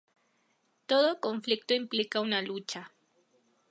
[0.87, 2.91] Todo conflicto implica una lucha.